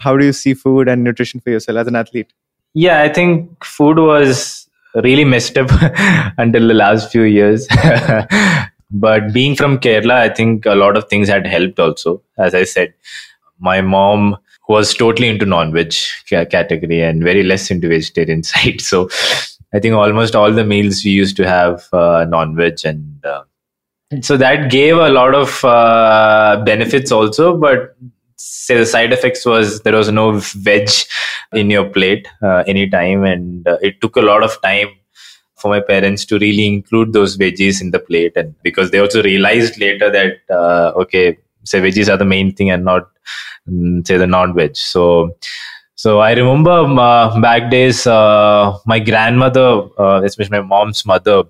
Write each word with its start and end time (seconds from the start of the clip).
how 0.00 0.16
do 0.16 0.24
you 0.24 0.32
see 0.32 0.54
food 0.54 0.88
and 0.88 1.04
nutrition 1.04 1.40
for 1.40 1.50
yourself 1.50 1.78
as 1.78 1.86
an 1.86 1.96
athlete? 1.96 2.32
Yeah, 2.74 3.02
I 3.02 3.08
think 3.08 3.64
food 3.64 3.98
was 3.98 4.68
really 4.94 5.24
messed 5.24 5.56
up 5.58 5.68
until 6.38 6.66
the 6.66 6.74
last 6.74 7.10
few 7.12 7.22
years. 7.22 7.68
but 8.90 9.32
being 9.32 9.54
from 9.54 9.78
Kerala, 9.78 10.14
I 10.14 10.28
think 10.28 10.66
a 10.66 10.74
lot 10.74 10.96
of 10.96 11.08
things 11.08 11.28
had 11.28 11.46
helped 11.46 11.78
also. 11.78 12.22
As 12.38 12.54
I 12.54 12.64
said, 12.64 12.94
my 13.58 13.80
mom 13.80 14.36
was 14.68 14.94
totally 14.94 15.28
into 15.28 15.44
non-veg 15.44 15.92
category 16.28 17.02
and 17.02 17.22
very 17.22 17.42
less 17.42 17.70
into 17.70 17.88
vegetarian 17.88 18.42
side. 18.52 18.80
So 18.80 19.08
I 19.74 19.80
think 19.80 19.94
almost 19.94 20.34
all 20.34 20.52
the 20.52 20.64
meals 20.64 21.04
we 21.04 21.10
used 21.10 21.36
to 21.36 21.46
have 21.46 21.88
uh, 21.92 22.24
non-veg 22.28 22.78
and 22.84 23.24
uh, 23.24 23.44
so 24.22 24.36
that 24.36 24.72
gave 24.72 24.96
a 24.96 25.08
lot 25.08 25.36
of 25.36 25.64
uh, 25.64 26.60
benefits 26.66 27.12
also, 27.12 27.56
but 27.56 27.96
say 28.42 28.76
the 28.76 28.86
side 28.86 29.12
effects 29.12 29.44
was 29.44 29.80
there 29.82 29.96
was 30.00 30.10
no 30.10 30.26
veg 30.68 30.88
in 31.52 31.70
your 31.70 31.88
plate 31.96 32.26
uh, 32.42 32.62
anytime 32.66 33.24
and 33.24 33.68
uh, 33.68 33.76
it 33.82 34.00
took 34.00 34.16
a 34.16 34.26
lot 34.30 34.42
of 34.42 34.60
time 34.62 34.88
for 35.56 35.68
my 35.68 35.80
parents 35.80 36.24
to 36.24 36.38
really 36.38 36.66
include 36.66 37.12
those 37.12 37.36
veggies 37.36 37.80
in 37.82 37.90
the 37.90 37.98
plate 37.98 38.36
and 38.36 38.54
because 38.62 38.90
they 38.90 38.98
also 38.98 39.22
realized 39.22 39.78
later 39.78 40.10
that 40.10 40.38
uh, 40.58 40.92
okay 40.96 41.36
say 41.64 41.80
veggies 41.80 42.12
are 42.12 42.16
the 42.16 42.24
main 42.24 42.54
thing 42.54 42.70
and 42.70 42.84
not 42.84 43.08
mm, 43.68 44.06
say 44.06 44.16
the 44.16 44.26
non-veg. 44.26 44.76
So 44.76 45.36
so 45.94 46.20
I 46.20 46.32
remember 46.32 46.70
uh, 46.70 47.40
back 47.40 47.70
days, 47.70 48.06
uh, 48.06 48.78
my 48.86 48.98
grandmother, 49.00 49.86
uh, 49.98 50.22
especially 50.24 50.58
my 50.58 50.66
mom's 50.66 51.04
mother, 51.04 51.42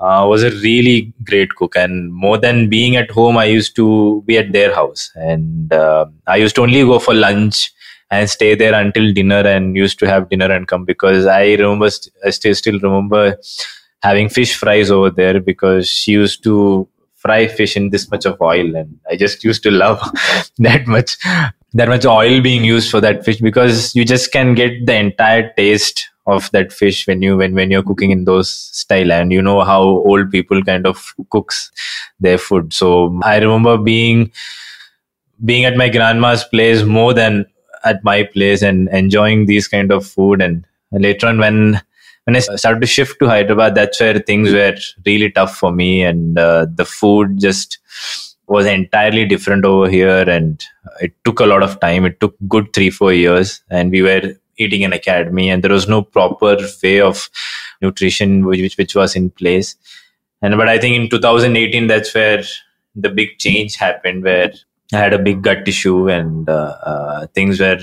uh, 0.00 0.26
was 0.28 0.42
a 0.42 0.50
really 0.50 1.12
great 1.24 1.54
cook. 1.54 1.76
And 1.76 2.12
more 2.12 2.38
than 2.38 2.68
being 2.68 2.96
at 2.96 3.10
home, 3.10 3.36
I 3.36 3.44
used 3.44 3.74
to 3.76 4.22
be 4.26 4.38
at 4.38 4.52
their 4.52 4.74
house. 4.74 5.10
And 5.14 5.72
uh, 5.72 6.06
I 6.26 6.36
used 6.36 6.54
to 6.56 6.62
only 6.62 6.82
go 6.82 6.98
for 6.98 7.14
lunch 7.14 7.72
and 8.10 8.28
stay 8.30 8.54
there 8.54 8.74
until 8.74 9.12
dinner 9.12 9.40
and 9.40 9.76
used 9.76 9.98
to 9.98 10.06
have 10.06 10.28
dinner 10.30 10.50
and 10.50 10.66
come 10.66 10.84
because 10.84 11.26
I 11.26 11.54
remember, 11.54 11.88
I 12.24 12.30
still, 12.30 12.54
still 12.54 12.78
remember 12.80 13.36
having 14.02 14.28
fish 14.28 14.56
fries 14.56 14.90
over 14.90 15.10
there 15.10 15.40
because 15.40 15.88
she 15.88 16.12
used 16.12 16.42
to 16.44 16.88
fry 17.16 17.48
fish 17.48 17.76
in 17.76 17.90
this 17.90 18.10
much 18.10 18.24
of 18.24 18.40
oil 18.40 18.76
and 18.76 18.98
i 19.10 19.16
just 19.16 19.42
used 19.42 19.62
to 19.64 19.70
love 19.72 20.00
that 20.58 20.86
much 20.86 21.16
that 21.74 21.88
much 21.88 22.06
oil 22.06 22.40
being 22.40 22.64
used 22.64 22.90
for 22.90 23.00
that 23.00 23.24
fish 23.24 23.40
because 23.40 23.94
you 23.94 24.04
just 24.04 24.30
can 24.32 24.54
get 24.54 24.86
the 24.86 24.94
entire 24.94 25.52
taste 25.56 26.08
of 26.28 26.50
that 26.52 26.72
fish 26.72 27.06
when 27.06 27.22
you 27.22 27.36
when 27.36 27.54
when 27.54 27.70
you're 27.70 27.82
cooking 27.82 28.10
in 28.10 28.24
those 28.24 28.50
style 28.50 29.12
and 29.12 29.32
you 29.32 29.42
know 29.42 29.60
how 29.62 29.82
old 29.82 30.30
people 30.30 30.62
kind 30.62 30.86
of 30.86 31.14
cooks 31.30 31.72
their 32.20 32.38
food. 32.38 32.72
So 32.72 33.18
i 33.24 33.38
remember 33.38 33.76
being 33.78 34.30
being 35.44 35.64
at 35.64 35.76
my 35.76 35.88
grandma's 35.88 36.44
place 36.44 36.82
more 36.84 37.14
than 37.14 37.46
at 37.84 38.02
my 38.04 38.22
place 38.24 38.62
and 38.62 38.88
enjoying 38.88 39.46
these 39.46 39.68
kind 39.68 39.92
of 39.92 40.06
food. 40.06 40.42
And 40.42 40.66
later 40.92 41.28
on 41.28 41.38
when 41.38 41.80
when 42.24 42.36
I 42.36 42.40
started 42.40 42.80
to 42.82 42.86
shift 42.86 43.18
to 43.20 43.28
Hyderabad, 43.28 43.74
that's 43.74 43.98
where 44.00 44.18
things 44.18 44.52
were 44.52 44.76
really 45.06 45.30
tough 45.30 45.56
for 45.56 45.72
me, 45.72 46.02
and 46.02 46.38
uh, 46.38 46.66
the 46.74 46.84
food 46.84 47.40
just 47.40 47.78
was 48.46 48.66
entirely 48.66 49.24
different 49.24 49.64
over 49.64 49.88
here, 49.88 50.28
and 50.28 50.62
it 51.00 51.14
took 51.24 51.40
a 51.40 51.46
lot 51.46 51.62
of 51.62 51.80
time. 51.80 52.04
It 52.04 52.20
took 52.20 52.36
good 52.46 52.74
three 52.74 52.90
four 52.90 53.14
years, 53.14 53.62
and 53.70 53.90
we 53.90 54.02
were 54.02 54.34
eating 54.58 54.84
an 54.84 54.92
academy, 54.92 55.48
and 55.50 55.62
there 55.62 55.72
was 55.72 55.88
no 55.88 56.02
proper 56.02 56.56
way 56.82 57.00
of 57.00 57.28
nutrition 57.80 58.44
which 58.46 58.76
which 58.76 58.94
was 58.94 59.16
in 59.16 59.30
place. 59.30 59.76
And 60.42 60.56
but 60.56 60.68
I 60.68 60.78
think 60.78 60.96
in 60.96 61.10
2018, 61.10 61.86
that's 61.86 62.14
where 62.14 62.42
the 62.94 63.08
big 63.08 63.38
change 63.38 63.76
happened, 63.76 64.24
where 64.24 64.52
I 64.92 64.96
had 64.96 65.12
a 65.12 65.18
big 65.18 65.42
gut 65.42 65.66
issue, 65.66 66.08
and 66.08 66.48
uh, 66.48 66.76
uh, 66.84 67.26
things 67.28 67.60
were 67.60 67.80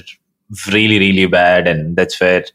really 0.71 0.99
really 0.99 1.25
bad, 1.27 1.67
and 1.67 1.95
that's 1.95 2.19
where 2.19 2.45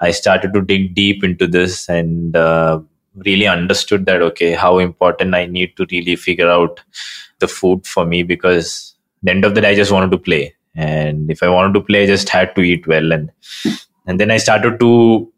I 0.00 0.10
started 0.10 0.52
to 0.54 0.60
dig 0.60 0.94
deep 0.94 1.24
into 1.24 1.46
this 1.46 1.88
and 1.88 2.36
uh, 2.36 2.80
really 3.24 3.46
understood 3.46 4.06
that 4.06 4.22
okay, 4.22 4.52
how 4.52 4.78
important 4.78 5.34
I 5.34 5.46
need 5.46 5.76
to 5.76 5.86
really 5.90 6.16
figure 6.16 6.50
out 6.50 6.80
the 7.38 7.48
food 7.48 7.86
for 7.86 8.04
me 8.04 8.22
because 8.22 8.94
the 9.22 9.30
end 9.30 9.44
of 9.44 9.54
the 9.54 9.60
day 9.60 9.70
I 9.70 9.74
just 9.74 9.92
wanted 9.92 10.10
to 10.10 10.18
play, 10.18 10.54
and 10.76 11.30
if 11.30 11.42
I 11.42 11.48
wanted 11.48 11.74
to 11.74 11.80
play, 11.80 12.02
I 12.04 12.06
just 12.06 12.28
had 12.28 12.54
to 12.56 12.62
eat 12.62 12.86
well, 12.86 13.12
and 13.12 13.30
and 14.06 14.20
then 14.20 14.30
I 14.30 14.36
started 14.36 14.78
to 14.80 15.32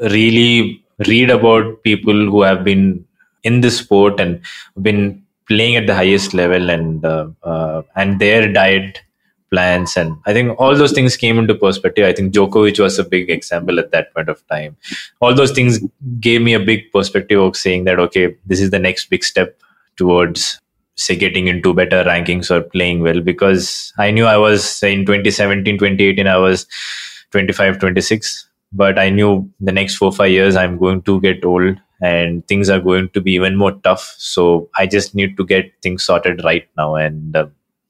really 0.00 0.82
read 1.06 1.30
about 1.30 1.82
people 1.82 2.14
who 2.14 2.42
have 2.42 2.64
been 2.64 3.04
in 3.42 3.60
this 3.60 3.78
sport 3.78 4.20
and 4.20 4.40
been 4.80 5.22
playing 5.46 5.76
at 5.76 5.86
the 5.86 5.94
highest 5.94 6.34
level 6.34 6.70
and 6.70 7.04
uh, 7.04 7.28
uh, 7.42 7.82
and 7.96 8.20
their 8.20 8.50
diet 8.52 9.02
plans. 9.50 9.96
And 9.96 10.16
i 10.26 10.32
think 10.32 10.58
all 10.58 10.76
those 10.76 10.92
things 10.92 11.16
came 11.16 11.38
into 11.38 11.54
perspective. 11.54 12.06
I 12.06 12.12
think 12.12 12.34
djokovic 12.34 12.78
was 12.80 12.98
a 12.98 13.04
big 13.04 13.30
example 13.30 13.78
at 13.78 13.90
that 13.92 14.12
point 14.14 14.28
of 14.28 14.46
time. 14.48 14.76
All 15.20 15.34
those 15.34 15.52
things 15.52 15.80
gave 16.20 16.42
me 16.42 16.54
a 16.54 16.60
big 16.60 16.90
perspective 16.92 17.40
of 17.40 17.56
saying 17.56 17.84
that 17.84 17.98
okay 18.00 18.36
this 18.46 18.60
is 18.60 18.70
the 18.70 18.78
next 18.78 19.10
big 19.10 19.24
step 19.24 19.58
towards 19.96 20.60
say 20.96 21.16
getting 21.16 21.48
into 21.48 21.74
better 21.74 22.04
rankings 22.04 22.50
or 22.50 22.62
playing 22.62 23.00
well 23.00 23.20
because 23.20 23.92
i 23.98 24.10
knew 24.10 24.26
i 24.26 24.36
was 24.36 24.82
in 24.82 25.04
2017 25.04 25.78
2018 25.78 26.26
i 26.26 26.36
was 26.36 26.66
25 27.30 27.78
26 27.78 28.48
but 28.72 28.98
i 28.98 29.10
knew 29.10 29.48
the 29.60 29.72
next 29.72 29.96
4 29.96 30.12
5 30.12 30.30
years 30.30 30.56
i'm 30.56 30.78
going 30.78 31.02
to 31.02 31.20
get 31.20 31.44
old 31.44 31.76
and 32.00 32.46
things 32.46 32.68
are 32.68 32.80
going 32.80 33.08
to 33.10 33.20
be 33.20 33.32
even 33.32 33.56
more 33.56 33.72
tough. 33.72 34.14
So 34.18 34.68
i 34.76 34.86
just 34.86 35.14
need 35.14 35.36
to 35.36 35.44
get 35.44 35.72
things 35.82 36.04
sorted 36.04 36.44
right 36.44 36.68
now. 36.76 36.96
And 36.96 37.36
uh, 37.36 37.46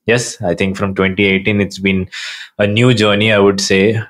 yes, 0.06 0.40
I 0.42 0.54
think 0.54 0.76
from 0.76 0.94
2018, 0.94 1.60
it's 1.60 1.78
been 1.78 2.08
a 2.58 2.66
new 2.66 2.94
journey, 2.94 3.32
I 3.32 3.38
would 3.38 3.60
say. 3.60 4.00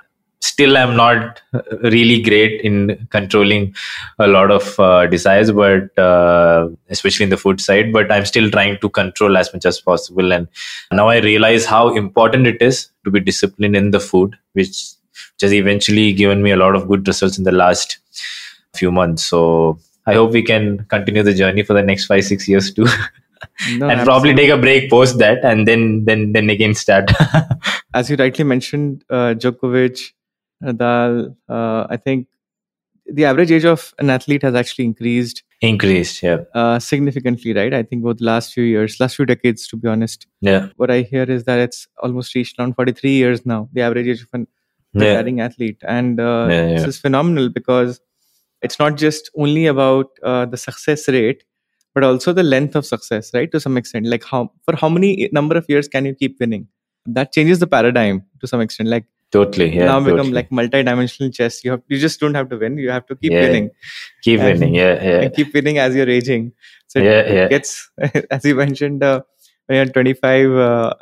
Still, 0.44 0.76
I'm 0.76 0.94
not 0.94 1.40
really 1.82 2.20
great 2.20 2.60
in 2.60 3.06
controlling 3.10 3.74
a 4.18 4.26
lot 4.26 4.50
of 4.50 4.78
uh, 4.78 5.06
desires, 5.06 5.50
but 5.50 5.98
uh, 5.98 6.68
especially 6.90 7.24
in 7.24 7.30
the 7.30 7.38
food 7.38 7.62
side, 7.62 7.94
but 7.94 8.12
I'm 8.12 8.26
still 8.26 8.50
trying 8.50 8.78
to 8.80 8.90
control 8.90 9.38
as 9.38 9.50
much 9.54 9.64
as 9.64 9.80
possible. 9.80 10.34
And 10.34 10.46
now 10.92 11.08
I 11.08 11.20
realize 11.20 11.64
how 11.64 11.94
important 11.94 12.46
it 12.46 12.60
is 12.60 12.90
to 13.04 13.10
be 13.10 13.20
disciplined 13.20 13.74
in 13.74 13.90
the 13.90 14.00
food, 14.00 14.36
which, 14.52 14.68
which 14.68 15.40
has 15.40 15.54
eventually 15.54 16.12
given 16.12 16.42
me 16.42 16.50
a 16.50 16.58
lot 16.58 16.76
of 16.76 16.88
good 16.88 17.08
results 17.08 17.38
in 17.38 17.44
the 17.44 17.52
last 17.52 17.98
few 18.74 18.92
months. 18.92 19.24
So 19.24 19.78
I 20.06 20.12
hope 20.12 20.32
we 20.32 20.42
can 20.42 20.84
continue 20.90 21.22
the 21.22 21.32
journey 21.32 21.62
for 21.62 21.72
the 21.72 21.82
next 21.82 22.04
five, 22.04 22.24
six 22.24 22.46
years 22.46 22.70
too. 22.70 22.84
no, 23.78 23.88
and 23.88 24.00
absolutely. 24.00 24.04
probably 24.04 24.34
take 24.34 24.50
a 24.50 24.58
break 24.58 24.90
post 24.90 25.18
that 25.18 25.44
and 25.44 25.66
then 25.68 26.04
then 26.04 26.32
then 26.32 26.48
again 26.50 26.74
start 26.74 27.10
as 27.94 28.10
you 28.10 28.16
rightly 28.16 28.44
mentioned 28.44 29.04
uh, 29.10 29.34
Djokovic 29.34 30.12
Nadal 30.64 31.36
uh, 31.48 31.86
I 31.88 31.96
think 31.96 32.28
the 33.06 33.24
average 33.26 33.50
age 33.50 33.64
of 33.64 33.94
an 33.98 34.10
athlete 34.10 34.42
has 34.42 34.54
actually 34.54 34.86
increased 34.86 35.42
increased 35.60 36.22
yeah. 36.22 36.38
uh, 36.54 36.78
significantly 36.78 37.52
right? 37.52 37.74
I 37.74 37.82
think 37.82 38.04
over 38.04 38.14
the 38.14 38.24
last 38.24 38.52
few 38.52 38.64
years 38.64 38.98
last 39.00 39.16
few 39.16 39.26
decades 39.26 39.66
to 39.68 39.76
be 39.76 39.88
honest. 39.88 40.26
Yeah. 40.40 40.68
What 40.76 40.90
i 40.90 41.02
hear 41.02 41.24
is 41.24 41.44
that 41.44 41.58
it's 41.58 41.86
almost 42.02 42.34
reached 42.34 42.58
around 42.58 42.74
43 42.74 43.10
years 43.10 43.46
now 43.46 43.68
the 43.72 43.82
average 43.82 44.06
age 44.06 44.22
of 44.22 44.28
an 44.32 44.46
retiring 44.94 45.38
yeah. 45.38 45.44
athlete. 45.44 45.82
And 45.86 46.20
uh, 46.20 46.46
yeah, 46.50 46.66
yeah. 46.66 46.74
this 46.78 46.86
is 46.86 46.98
phenomenal 46.98 47.48
because 47.48 48.00
it's 48.62 48.78
not 48.78 48.96
just 48.96 49.30
only 49.36 49.66
about 49.66 50.06
uh, 50.22 50.46
the 50.46 50.56
success 50.56 51.08
rate 51.08 51.44
but 51.94 52.02
also 52.02 52.32
the 52.32 52.42
length 52.42 52.74
of 52.74 52.84
success 52.84 53.32
right 53.34 53.50
to 53.52 53.60
some 53.60 53.76
extent. 53.76 54.06
Like 54.06 54.24
how 54.24 54.50
for 54.64 54.76
how 54.76 54.88
many 54.88 55.28
number 55.32 55.56
of 55.56 55.66
years 55.68 55.88
can 55.88 56.04
you 56.04 56.14
keep 56.14 56.38
winning? 56.40 56.68
That 57.06 57.32
changes 57.32 57.58
the 57.58 57.66
paradigm 57.66 58.24
to 58.40 58.46
some 58.46 58.60
extent. 58.60 58.88
Like 58.88 59.04
totally 59.34 59.68
yeah 59.76 59.86
now 59.90 59.98
totally. 59.98 60.16
become 60.16 60.32
like 60.38 60.50
multi-dimensional 60.58 61.30
chess. 61.38 61.64
You 61.64 61.72
have 61.72 61.82
you 61.88 61.98
just 61.98 62.20
don't 62.20 62.34
have 62.40 62.48
to 62.50 62.58
win. 62.64 62.78
You 62.78 62.90
have 62.90 63.06
to 63.06 63.16
keep 63.16 63.32
yeah. 63.32 63.46
winning. 63.46 63.70
keep 64.22 64.40
and, 64.40 64.60
winning 64.60 64.74
yeah 64.80 64.94
yeah. 65.10 65.28
keep 65.36 65.54
winning 65.58 65.78
as 65.84 65.94
you're 66.00 66.08
aging. 66.16 66.52
So 66.86 67.00
yeah, 67.00 67.20
it, 67.20 67.34
yeah. 67.34 67.48
gets 67.48 67.90
as 68.38 68.44
you 68.44 68.54
mentioned 68.54 69.02
uh, 69.02 69.22
when 69.66 69.76
you're 69.76 69.92
25 69.92 70.52
uh, 70.52 70.94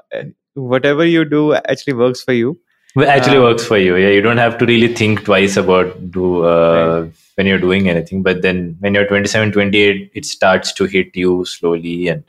whatever 0.55 1.05
you 1.05 1.25
do 1.25 1.55
actually 1.55 1.95
works 2.05 2.23
for 2.23 2.33
you. 2.33 2.59
Well, 2.95 3.09
actually 3.09 3.39
um, 3.39 3.45
works 3.45 3.67
for 3.67 3.79
you 3.79 3.97
yeah. 3.97 4.11
You 4.17 4.21
don't 4.21 4.43
have 4.47 4.59
to 4.59 4.67
really 4.67 4.95
think 4.95 5.25
twice 5.25 5.57
about 5.57 5.95
do 6.11 6.45
uh, 6.45 7.03
right. 7.03 7.13
when 7.37 7.47
you're 7.47 7.65
doing 7.69 7.89
anything. 7.89 8.23
But 8.23 8.43
then 8.43 8.77
when 8.81 8.95
you're 8.95 9.07
27 9.07 9.53
28 9.53 10.11
it 10.15 10.25
starts 10.25 10.73
to 10.75 10.85
hit 10.85 11.17
you 11.25 11.45
slowly. 11.45 12.09
And 12.09 12.25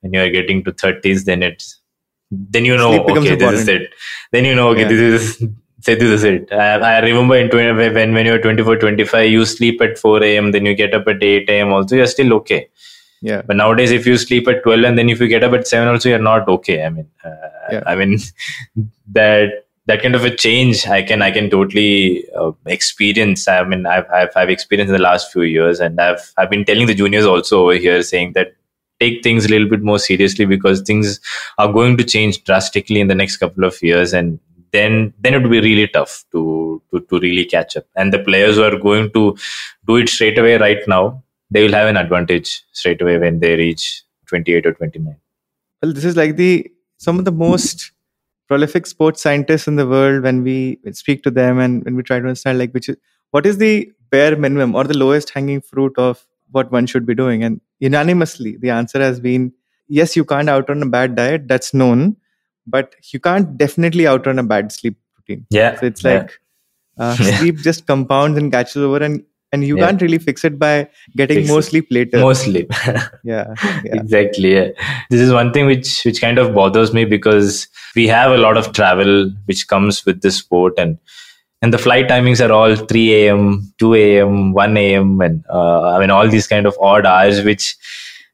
when 0.00 0.12
you're 0.12 0.30
getting 0.30 0.64
to 0.64 0.72
30s 0.72 1.24
then 1.24 1.42
it's 1.42 1.77
then 2.30 2.64
you 2.64 2.76
know 2.76 3.04
okay 3.04 3.36
this 3.36 3.60
is 3.60 3.68
it 3.68 3.94
then 4.32 4.44
you 4.44 4.54
know 4.54 4.68
okay 4.70 4.82
yeah. 4.82 4.88
this 4.88 5.00
is 5.00 5.48
say 5.80 5.94
this 5.94 6.10
is 6.10 6.24
it 6.24 6.52
I, 6.52 6.96
I 6.96 6.98
remember 7.00 7.36
in 7.36 7.48
20, 7.50 7.94
when 7.94 8.12
when 8.14 8.26
you're 8.26 8.40
24 8.40 8.76
25 8.78 9.30
you 9.30 9.44
sleep 9.44 9.80
at 9.80 9.98
4 9.98 10.22
a.m 10.22 10.50
then 10.52 10.66
you 10.66 10.74
get 10.74 10.94
up 10.94 11.06
at 11.08 11.22
8 11.22 11.48
a.m 11.48 11.72
also 11.72 11.96
you're 11.96 12.06
still 12.06 12.34
okay 12.34 12.68
yeah 13.22 13.42
but 13.42 13.56
nowadays 13.56 13.90
if 13.90 14.06
you 14.06 14.16
sleep 14.16 14.48
at 14.48 14.62
12 14.62 14.84
and 14.84 14.98
then 14.98 15.08
if 15.08 15.20
you 15.20 15.28
get 15.28 15.44
up 15.44 15.52
at 15.52 15.66
7 15.66 15.88
also 15.88 16.08
you're 16.08 16.18
not 16.18 16.48
okay 16.48 16.84
i 16.84 16.90
mean 16.90 17.08
uh, 17.24 17.50
yeah. 17.72 17.82
i 17.86 17.94
mean 17.94 18.18
that 19.12 19.64
that 19.88 20.02
kind 20.02 20.14
of 20.14 20.22
a 20.22 20.34
change 20.34 20.86
I 20.86 21.02
can 21.02 21.22
I 21.22 21.30
can 21.30 21.48
totally 21.48 22.28
uh, 22.36 22.52
experience. 22.66 23.48
I 23.48 23.64
mean, 23.64 23.86
I've, 23.86 24.04
I've 24.12 24.36
I've 24.36 24.50
experienced 24.50 24.90
in 24.90 24.96
the 24.96 25.02
last 25.02 25.32
few 25.32 25.42
years, 25.42 25.80
and 25.80 25.98
I've 25.98 26.30
I've 26.36 26.50
been 26.50 26.66
telling 26.66 26.86
the 26.86 26.94
juniors 26.94 27.24
also 27.24 27.62
over 27.62 27.72
here, 27.72 28.02
saying 28.02 28.34
that 28.34 28.52
take 29.00 29.22
things 29.22 29.46
a 29.46 29.48
little 29.48 29.68
bit 29.68 29.82
more 29.82 29.98
seriously 29.98 30.44
because 30.44 30.80
things 30.82 31.20
are 31.58 31.72
going 31.72 31.96
to 31.96 32.04
change 32.04 32.44
drastically 32.44 33.00
in 33.00 33.08
the 33.08 33.14
next 33.14 33.36
couple 33.38 33.64
of 33.64 33.80
years, 33.82 34.12
and 34.12 34.38
then 34.72 35.12
then 35.20 35.34
it 35.34 35.42
would 35.42 35.50
be 35.50 35.60
really 35.60 35.88
tough 35.88 36.24
to, 36.32 36.82
to 36.90 37.00
to 37.00 37.20
really 37.20 37.44
catch 37.44 37.76
up. 37.76 37.86
And 37.96 38.12
the 38.12 38.18
players 38.18 38.56
who 38.56 38.64
are 38.64 38.78
going 38.78 39.12
to 39.12 39.36
do 39.86 39.96
it 39.96 40.08
straight 40.08 40.38
away 40.38 40.56
right 40.56 40.82
now, 40.86 41.22
they 41.50 41.62
will 41.62 41.72
have 41.72 41.88
an 41.88 41.96
advantage 41.96 42.64
straight 42.72 43.00
away 43.02 43.18
when 43.18 43.40
they 43.40 43.56
reach 43.56 44.02
28 44.26 44.66
or 44.66 44.72
29. 44.74 45.16
Well, 45.82 45.92
this 45.92 46.04
is 46.04 46.16
like 46.16 46.36
the 46.36 46.70
some 46.98 47.18
of 47.18 47.24
the 47.24 47.32
most 47.32 47.92
prolific 48.48 48.86
sports 48.86 49.22
scientists 49.22 49.68
in 49.68 49.76
the 49.76 49.86
world 49.86 50.22
when 50.22 50.42
we 50.42 50.78
speak 50.92 51.22
to 51.22 51.30
them 51.30 51.58
and 51.58 51.84
when 51.84 51.94
we 51.94 52.02
try 52.02 52.18
to 52.18 52.24
understand 52.24 52.58
like 52.58 52.72
which 52.72 52.88
is 52.88 52.96
what 53.30 53.44
is 53.44 53.58
the 53.58 53.92
bare 54.10 54.36
minimum 54.36 54.74
or 54.74 54.84
the 54.84 54.96
lowest 54.96 55.30
hanging 55.30 55.60
fruit 55.60 55.96
of 55.98 56.26
what 56.50 56.72
one 56.72 56.86
should 56.86 57.04
be 57.04 57.14
doing 57.14 57.44
and 57.44 57.60
unanimously 57.80 58.56
the 58.56 58.70
answer 58.70 59.00
has 59.00 59.20
been 59.20 59.52
yes 59.88 60.16
you 60.16 60.24
can't 60.24 60.48
outrun 60.48 60.82
a 60.82 60.86
bad 60.86 61.14
diet 61.14 61.48
that's 61.48 61.72
known 61.72 62.16
but 62.66 62.94
you 63.12 63.20
can't 63.20 63.56
definitely 63.56 64.06
outrun 64.06 64.38
a 64.38 64.42
bad 64.42 64.70
sleep 64.72 64.98
routine 65.16 65.46
yeah 65.50 65.78
so 65.78 65.86
it's 65.86 66.04
like 66.04 66.40
uh, 66.98 67.16
yeah. 67.20 67.36
sleep 67.38 67.56
just 67.58 67.86
compounds 67.86 68.38
and 68.38 68.52
catches 68.52 68.76
over 68.76 69.02
and 69.02 69.24
and 69.50 69.64
you 69.64 69.78
yeah. 69.78 69.86
can't 69.86 70.02
really 70.02 70.18
fix 70.18 70.44
it 70.44 70.58
by 70.58 70.88
getting 71.16 71.38
fix 71.38 71.48
more 71.48 71.62
sleep 71.62 71.86
later 71.90 72.18
more 72.18 72.34
sleep 72.34 72.70
yeah, 73.24 73.54
yeah, 73.64 73.80
exactly 73.84 74.54
yeah. 74.54 74.68
this 75.10 75.20
is 75.20 75.32
one 75.32 75.52
thing 75.52 75.66
which 75.66 76.04
which 76.04 76.20
kind 76.20 76.38
of 76.38 76.54
bothers 76.54 76.92
me 76.92 77.04
because 77.04 77.68
we 77.96 78.06
have 78.06 78.30
a 78.30 78.36
lot 78.36 78.56
of 78.56 78.72
travel 78.72 79.30
which 79.46 79.66
comes 79.68 80.04
with 80.04 80.20
this 80.20 80.36
sport 80.36 80.74
and 80.76 80.98
and 81.62 81.72
the 81.74 81.78
flight 81.78 82.08
timings 82.08 82.44
are 82.46 82.52
all 82.52 82.76
3 82.76 83.14
a.m 83.14 83.72
2 83.78 83.94
a.m 83.94 84.52
1 84.52 84.76
a.m 84.76 85.20
and 85.20 85.44
uh, 85.50 85.90
i 85.94 85.98
mean 85.98 86.10
all 86.10 86.28
these 86.28 86.46
kind 86.46 86.66
of 86.66 86.76
odd 86.80 87.06
hours 87.06 87.42
which 87.42 87.76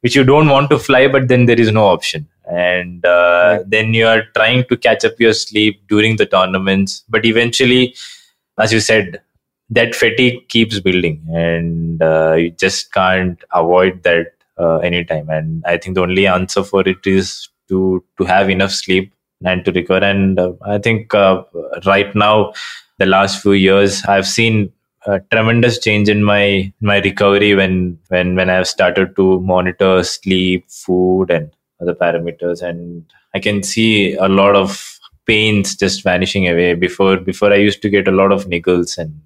which 0.05 0.15
you 0.15 0.23
don't 0.23 0.50
want 0.50 0.69
to 0.69 0.79
fly 0.79 1.09
but 1.09 1.29
then 1.29 1.47
there 1.47 1.59
is 1.59 1.73
no 1.73 1.87
option. 1.87 2.29
And 2.47 3.06
uh, 3.06 3.61
then 3.67 3.94
you 3.94 4.06
are 4.06 4.25
trying 4.37 4.65
to 4.65 4.76
catch 4.76 5.03
up 5.03 5.19
your 5.19 5.32
sleep 5.32 5.81
during 5.88 6.17
the 6.17 6.26
tournaments 6.26 7.05
but 7.09 7.25
eventually 7.25 7.97
as 8.59 8.71
you 8.71 8.81
said 8.81 9.23
that 9.70 9.94
fatigue 9.94 10.47
keeps 10.49 10.79
building 10.79 11.25
and 11.32 12.03
uh, 12.03 12.35
you 12.35 12.50
just 12.50 12.93
can't 12.93 13.43
avoid 13.55 14.03
that 14.03 14.35
uh, 14.59 14.77
anytime. 14.79 15.31
And 15.31 15.65
i 15.67 15.79
think 15.79 15.94
the 15.94 16.03
only 16.03 16.27
answer 16.27 16.62
for 16.62 16.87
it 16.87 17.06
is 17.06 17.49
to 17.70 18.05
to 18.19 18.25
have 18.25 18.50
enough 18.50 18.73
sleep 18.73 19.11
and 19.44 19.64
to 19.64 19.73
recover 19.73 20.05
and 20.05 20.38
uh, 20.38 20.52
i 20.62 20.79
think 20.79 21.14
uh, 21.14 21.43
right 21.87 22.14
now 22.14 22.52
the 22.99 23.06
last 23.06 23.43
few 23.43 23.52
years 23.52 24.05
i've 24.05 24.26
seen 24.26 24.73
a 25.06 25.20
tremendous 25.32 25.79
change 25.79 26.08
in 26.08 26.23
my 26.25 26.73
my 26.81 26.99
recovery 27.00 27.55
when 27.55 27.99
when 28.08 28.35
when 28.37 28.49
i've 28.50 28.67
started 28.67 29.14
to 29.17 29.41
monitor 29.41 30.02
sleep 30.02 30.64
food 30.70 31.31
and 31.31 31.50
other 31.81 31.94
parameters. 31.94 32.62
And 32.62 33.05
i 33.35 33.41
can 33.41 33.62
see 33.62 34.14
a 34.14 34.29
lot 34.29 34.56
of 34.56 34.99
pains 35.26 35.75
just 35.75 36.02
vanishing 36.02 36.49
away. 36.49 36.75
Before 36.75 37.17
before 37.17 37.52
i 37.52 37.56
used 37.56 37.82
to 37.82 37.88
get 37.88 38.08
a 38.08 38.12
lot 38.12 38.32
of 38.32 38.46
niggles 38.46 38.96
and 38.99 39.20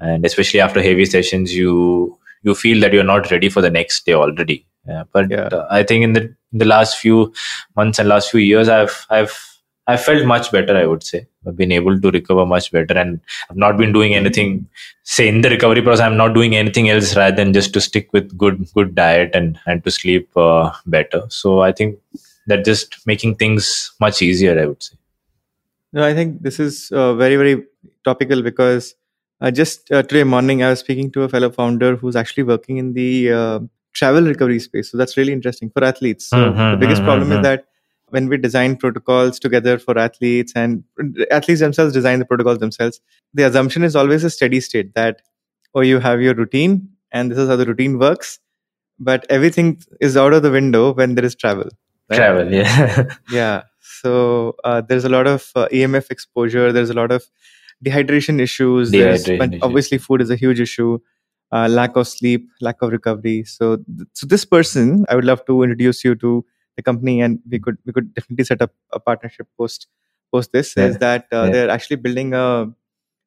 and 0.00 0.24
especially 0.24 0.60
after 0.60 0.82
heavy 0.82 1.04
sessions 1.04 1.54
you 1.54 2.18
you 2.42 2.54
feel 2.54 2.80
that 2.80 2.92
you're 2.92 3.04
not 3.04 3.30
ready 3.30 3.48
for 3.48 3.60
the 3.60 3.70
next 3.70 4.06
day 4.06 4.14
already 4.14 4.66
yeah, 4.86 5.04
but 5.12 5.30
yeah. 5.30 5.48
Uh, 5.52 5.66
i 5.70 5.82
think 5.82 6.02
in 6.02 6.12
the 6.12 6.22
in 6.52 6.58
the 6.58 6.64
last 6.64 6.98
few 6.98 7.32
months 7.76 7.98
and 7.98 8.08
last 8.08 8.30
few 8.30 8.40
years 8.40 8.68
i've 8.68 9.06
i've 9.10 9.34
i 9.86 9.96
felt 9.96 10.24
much 10.26 10.50
better 10.52 10.76
i 10.76 10.86
would 10.86 11.02
say. 11.02 11.26
I've 11.46 11.56
been 11.56 11.72
able 11.72 11.98
to 11.98 12.10
recover 12.10 12.44
much 12.44 12.70
better 12.70 12.96
and 12.98 13.20
i've 13.48 13.56
not 13.56 13.78
been 13.78 13.92
doing 13.92 14.14
anything 14.14 14.66
say 15.04 15.26
in 15.26 15.40
the 15.40 15.50
recovery 15.50 15.82
process 15.82 16.04
i'm 16.04 16.16
not 16.16 16.34
doing 16.34 16.54
anything 16.54 16.90
else 16.90 17.16
rather 17.16 17.34
than 17.34 17.52
just 17.52 17.72
to 17.74 17.80
stick 17.80 18.12
with 18.12 18.36
good 18.36 18.66
good 18.74 18.94
diet 18.94 19.30
and 19.34 19.58
and 19.66 19.82
to 19.84 19.90
sleep 19.90 20.28
uh, 20.36 20.70
better. 20.86 21.22
So 21.28 21.60
i 21.62 21.72
think 21.72 21.98
that 22.46 22.64
just 22.64 23.06
making 23.06 23.36
things 23.36 23.92
much 24.00 24.20
easier 24.20 24.60
i 24.60 24.66
would 24.66 24.82
say. 24.82 24.96
No 25.92 26.04
i 26.04 26.12
think 26.14 26.42
this 26.42 26.60
is 26.60 26.92
uh, 26.92 27.14
very 27.14 27.36
very 27.36 27.64
topical 28.04 28.42
because 28.42 28.94
uh, 29.40 29.50
just 29.50 29.90
uh, 29.90 30.02
today 30.02 30.24
morning, 30.24 30.62
I 30.62 30.68
was 30.68 30.80
speaking 30.80 31.10
to 31.12 31.22
a 31.22 31.28
fellow 31.28 31.50
founder 31.50 31.96
who's 31.96 32.14
actually 32.14 32.42
working 32.42 32.76
in 32.76 32.92
the 32.92 33.32
uh, 33.32 33.60
travel 33.92 34.22
recovery 34.22 34.60
space. 34.60 34.90
So 34.90 34.98
that's 34.98 35.16
really 35.16 35.32
interesting 35.32 35.70
for 35.70 35.84
athletes. 35.84 36.26
So 36.26 36.36
mm-hmm, 36.36 36.72
the 36.72 36.76
biggest 36.76 37.00
mm-hmm, 37.00 37.06
problem 37.06 37.28
mm-hmm. 37.28 37.38
is 37.38 37.42
that 37.42 37.66
when 38.08 38.28
we 38.28 38.36
design 38.36 38.76
protocols 38.76 39.38
together 39.38 39.78
for 39.78 39.96
athletes 39.98 40.52
and 40.54 40.82
athletes 41.30 41.60
themselves 41.60 41.92
design 41.92 42.18
the 42.18 42.24
protocols 42.24 42.58
themselves, 42.58 43.00
the 43.34 43.44
assumption 43.44 43.84
is 43.84 43.94
always 43.94 44.24
a 44.24 44.30
steady 44.30 44.60
state 44.60 44.94
that, 44.94 45.22
oh, 45.74 45.80
you 45.80 46.00
have 46.00 46.20
your 46.20 46.34
routine 46.34 46.88
and 47.12 47.30
this 47.30 47.38
is 47.38 47.48
how 47.48 47.56
the 47.56 47.66
routine 47.66 47.98
works. 47.98 48.38
But 48.98 49.24
everything 49.30 49.82
is 50.00 50.16
out 50.16 50.34
of 50.34 50.42
the 50.42 50.50
window 50.50 50.92
when 50.92 51.14
there 51.14 51.24
is 51.24 51.34
travel. 51.34 51.68
Right? 52.10 52.16
Travel, 52.16 52.52
yeah. 52.52 53.04
yeah. 53.30 53.62
So 53.80 54.56
uh, 54.64 54.82
there's 54.82 55.04
a 55.04 55.08
lot 55.08 55.26
of 55.26 55.50
uh, 55.54 55.68
EMF 55.72 56.10
exposure. 56.10 56.72
There's 56.72 56.90
a 56.90 56.94
lot 56.94 57.10
of 57.10 57.24
dehydration 57.84 58.40
issues. 58.40 58.90
Dehydration 58.90 59.58
obviously, 59.62 59.98
food 59.98 60.20
is 60.20 60.30
a 60.30 60.36
huge 60.36 60.60
issue. 60.60 60.98
Uh, 61.52 61.66
lack 61.68 61.96
of 61.96 62.06
sleep, 62.06 62.48
lack 62.60 62.80
of 62.80 62.92
recovery. 62.92 63.42
So, 63.42 63.76
th- 63.76 64.08
so 64.12 64.24
this 64.24 64.44
person, 64.44 65.04
I 65.08 65.16
would 65.16 65.24
love 65.24 65.44
to 65.46 65.64
introduce 65.64 66.04
you 66.04 66.14
to 66.14 66.44
the 66.76 66.82
company, 66.82 67.20
and 67.20 67.40
we 67.50 67.58
could 67.58 67.76
we 67.84 67.92
could 67.92 68.14
definitely 68.14 68.44
set 68.44 68.62
up 68.62 68.72
a 68.92 69.00
partnership 69.00 69.48
post 69.58 69.88
post 70.32 70.52
this. 70.52 70.74
Yeah. 70.76 70.84
Is 70.86 70.98
that 70.98 71.26
uh, 71.32 71.42
yeah. 71.44 71.50
they're 71.50 71.70
actually 71.70 71.96
building 71.96 72.34
a 72.34 72.70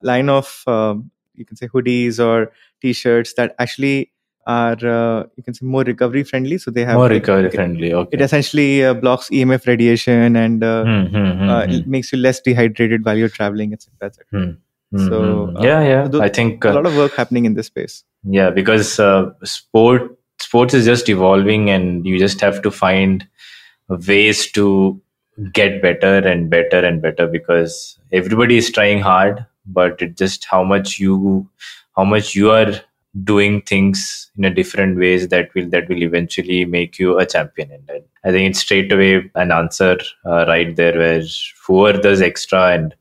line 0.01 0.29
of 0.29 0.63
um, 0.67 1.11
you 1.35 1.45
can 1.45 1.57
say 1.57 1.67
hoodies 1.67 2.23
or 2.23 2.51
t-shirts 2.81 3.33
that 3.33 3.55
actually 3.59 4.11
are 4.45 4.85
uh, 4.85 5.23
you 5.37 5.43
can 5.43 5.53
say 5.53 5.65
more 5.65 5.83
recovery 5.83 6.23
friendly 6.23 6.57
so 6.57 6.69
they 6.69 6.83
have 6.83 6.95
more 6.95 7.07
recovery 7.07 7.47
it, 7.47 7.53
friendly 7.53 7.93
okay 7.93 8.17
it 8.17 8.21
essentially 8.21 8.83
uh, 8.83 8.93
blocks 8.93 9.29
emf 9.29 9.65
radiation 9.65 10.35
and 10.35 10.63
uh, 10.63 10.83
mm-hmm, 10.83 11.49
uh, 11.49 11.61
it 11.61 11.87
makes 11.87 12.11
you 12.11 12.19
less 12.19 12.41
dehydrated 12.41 13.05
while 13.05 13.17
you're 13.17 13.29
traveling 13.29 13.71
etc 13.71 13.93
etc 14.01 14.25
mm-hmm. 14.33 15.07
so 15.07 15.53
uh, 15.55 15.63
yeah 15.63 15.81
yeah 15.81 16.07
th- 16.09 16.21
i 16.21 16.27
think 16.27 16.63
a 16.65 16.71
lot 16.71 16.85
of 16.85 16.97
work 16.97 17.13
happening 17.13 17.45
in 17.45 17.53
this 17.53 17.67
space 17.67 18.03
yeah 18.23 18.49
because 18.49 18.99
sport 19.43 20.17
sports 20.39 20.73
is 20.73 20.85
just 20.85 21.09
evolving 21.09 21.69
and 21.69 22.05
you 22.05 22.17
just 22.17 22.41
have 22.41 22.61
to 22.61 22.71
find 22.71 23.27
ways 23.89 24.51
to 24.51 24.99
get 25.51 25.81
better 25.81 26.17
and 26.19 26.49
better 26.49 26.79
and 26.85 27.01
better 27.01 27.27
because 27.27 27.97
everybody 28.11 28.57
is 28.57 28.71
trying 28.71 28.99
hard 28.99 29.45
but 29.65 30.01
it 30.01 30.17
just 30.17 30.45
how 30.45 30.63
much 30.63 30.99
you 30.99 31.47
how 31.95 32.03
much 32.03 32.35
you 32.35 32.51
are 32.51 32.73
doing 33.23 33.61
things 33.61 34.31
in 34.37 34.45
a 34.45 34.53
different 34.53 34.97
ways 34.97 35.27
that 35.29 35.53
will 35.53 35.69
that 35.69 35.87
will 35.89 36.01
eventually 36.01 36.65
make 36.65 36.97
you 36.97 37.19
a 37.19 37.25
champion. 37.25 37.71
And 37.71 38.03
i 38.25 38.31
think 38.31 38.49
it's 38.49 38.59
straight 38.59 38.91
away 38.91 39.29
an 39.35 39.51
answer 39.51 39.97
uh, 40.25 40.45
right 40.47 40.75
there 40.75 40.97
where 40.97 41.23
whoever 41.65 42.01
does 42.01 42.21
extra 42.21 42.73
and 42.73 42.95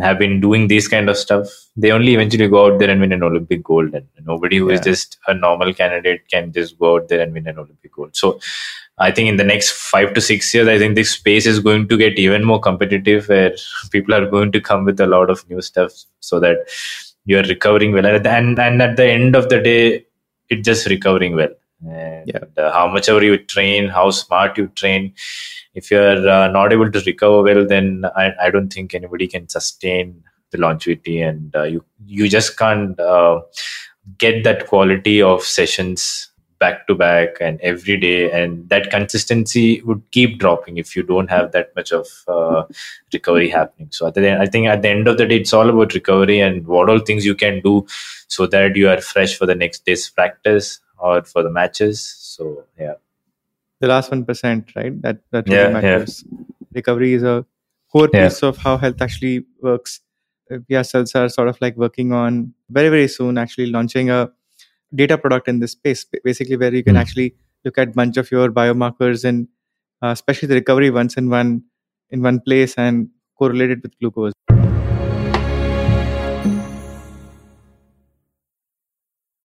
have 0.00 0.18
been 0.18 0.40
doing 0.40 0.68
this 0.68 0.88
kind 0.88 1.08
of 1.08 1.16
stuff 1.16 1.48
they 1.76 1.90
only 1.90 2.14
eventually 2.14 2.48
go 2.48 2.66
out 2.66 2.78
there 2.78 2.90
and 2.90 3.00
win 3.00 3.12
an 3.12 3.22
olympic 3.22 3.62
gold 3.62 3.94
and 3.94 4.06
nobody 4.24 4.58
who 4.58 4.68
yeah. 4.68 4.74
is 4.74 4.80
just 4.80 5.18
a 5.28 5.34
normal 5.34 5.72
candidate 5.72 6.22
can 6.30 6.52
just 6.52 6.78
go 6.78 6.96
out 6.96 7.08
there 7.08 7.20
and 7.20 7.32
win 7.32 7.46
an 7.46 7.58
olympic 7.58 7.92
gold 7.92 8.14
so 8.14 8.38
I 8.98 9.10
think 9.10 9.28
in 9.28 9.36
the 9.36 9.44
next 9.44 9.72
five 9.72 10.14
to 10.14 10.22
six 10.22 10.54
years, 10.54 10.68
I 10.68 10.78
think 10.78 10.94
this 10.94 11.10
space 11.10 11.44
is 11.44 11.60
going 11.60 11.86
to 11.88 11.98
get 11.98 12.18
even 12.18 12.46
more 12.46 12.58
competitive 12.58 13.28
where 13.28 13.54
people 13.90 14.14
are 14.14 14.24
going 14.24 14.52
to 14.52 14.60
come 14.60 14.86
with 14.86 14.98
a 15.00 15.06
lot 15.06 15.28
of 15.28 15.46
new 15.50 15.60
stuff 15.60 15.92
so 16.20 16.40
that 16.40 16.66
you're 17.26 17.42
recovering 17.42 17.92
well 17.92 18.06
and, 18.06 18.26
and 18.26 18.58
and 18.58 18.80
at 18.80 18.96
the 18.96 19.06
end 19.06 19.36
of 19.36 19.48
the 19.50 19.60
day 19.60 20.06
it's 20.48 20.64
just 20.64 20.86
recovering 20.86 21.34
well 21.34 21.54
and 21.86 22.28
yeah. 22.32 22.44
uh, 22.56 22.72
how 22.72 22.86
much 22.88 23.08
ever 23.08 23.22
you 23.22 23.36
train 23.54 23.88
how 23.88 24.10
smart 24.10 24.56
you 24.56 24.68
train 24.68 25.12
if 25.76 25.90
you're 25.90 26.28
uh, 26.28 26.48
not 26.48 26.72
able 26.72 26.90
to 26.90 27.00
recover 27.06 27.42
well 27.42 27.66
then 27.66 28.04
I, 28.16 28.32
I 28.46 28.50
don't 28.50 28.72
think 28.72 28.94
anybody 28.94 29.28
can 29.28 29.48
sustain 29.48 30.22
the 30.50 30.58
longevity 30.58 31.20
and 31.20 31.54
uh, 31.54 31.64
you 31.64 31.84
you 32.04 32.28
just 32.28 32.56
can't 32.58 32.98
uh, 32.98 33.40
get 34.18 34.44
that 34.44 34.66
quality 34.66 35.20
of 35.22 35.42
sessions 35.42 36.30
back 36.58 36.86
to 36.86 36.94
back 36.94 37.36
and 37.40 37.60
every 37.60 37.96
day. 37.98 38.30
And 38.30 38.68
that 38.70 38.90
consistency 38.90 39.82
would 39.82 40.02
keep 40.10 40.38
dropping 40.38 40.78
if 40.78 40.96
you 40.96 41.02
don't 41.02 41.28
have 41.28 41.52
that 41.52 41.74
much 41.76 41.92
of 41.92 42.06
uh, 42.28 42.62
recovery 43.12 43.50
happening. 43.50 43.88
So 43.90 44.06
i 44.06 44.10
think 44.46 44.66
at 44.66 44.82
the 44.82 44.88
end 44.88 45.08
of 45.08 45.18
the 45.18 45.26
day 45.26 45.36
it's 45.36 45.52
all 45.52 45.68
about 45.68 45.94
recovery 45.94 46.40
and 46.40 46.66
what 46.66 46.88
all 46.88 47.00
things 47.00 47.26
you 47.26 47.34
can 47.34 47.60
do 47.60 47.86
so 48.28 48.46
that 48.46 48.76
you 48.76 48.88
are 48.88 49.00
fresh 49.00 49.36
for 49.36 49.46
the 49.46 49.54
next 49.54 49.84
day's 49.84 50.08
practice 50.08 50.80
or 50.98 51.22
for 51.22 51.42
the 51.42 51.50
matches. 51.50 52.00
So 52.00 52.64
yeah 52.78 52.94
the 53.80 53.88
last 53.88 54.10
1% 54.10 54.76
right 54.76 55.02
that 55.02 55.18
that 55.32 55.48
really 55.48 55.62
yeah, 55.62 55.68
matters 55.68 56.24
yeah. 56.24 56.46
recovery 56.72 57.12
is 57.14 57.22
a 57.22 57.44
core 57.92 58.08
piece 58.08 58.42
of 58.42 58.56
how 58.56 58.76
health 58.76 59.00
actually 59.00 59.44
works 59.60 60.00
we 60.68 60.76
ourselves 60.76 61.14
are 61.14 61.28
sort 61.28 61.48
of 61.48 61.60
like 61.60 61.76
working 61.76 62.12
on 62.12 62.54
very 62.70 62.88
very 62.88 63.08
soon 63.08 63.38
actually 63.38 63.66
launching 63.66 64.10
a 64.10 64.30
data 64.94 65.18
product 65.18 65.48
in 65.48 65.60
this 65.60 65.72
space, 65.72 66.04
basically 66.24 66.56
where 66.56 66.74
you 66.74 66.84
can 66.84 66.94
mm. 66.94 67.00
actually 67.00 67.34
look 67.64 67.78
at 67.78 67.94
bunch 67.94 68.16
of 68.16 68.30
your 68.30 68.50
biomarkers 68.50 69.24
and 69.24 69.48
uh, 70.02 70.08
especially 70.08 70.48
the 70.48 70.54
recovery 70.54 70.90
ones 70.90 71.16
in 71.16 71.28
one 71.30 71.64
in 72.10 72.22
one 72.22 72.40
place 72.40 72.74
and 72.76 73.08
correlate 73.38 73.70
it 73.70 73.82
with 73.82 73.98
glucose. 73.98 74.32